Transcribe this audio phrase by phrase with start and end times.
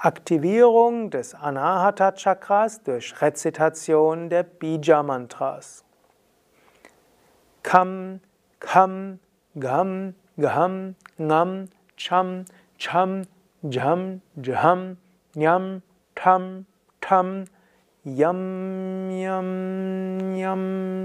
[0.00, 5.82] Aktivierung des Anahata Chakras durch Rezitation der Bija Mantras.
[7.64, 8.20] Kam,
[8.60, 9.18] Kam,
[9.58, 12.44] Gam, gam, Ngam, Cham,
[12.78, 13.22] Cham,
[13.68, 14.98] Jam, jam,
[15.34, 15.82] Nyam,
[16.14, 16.66] Tam,
[17.00, 17.44] Tam,
[18.04, 20.97] Yam, Yam, Yam.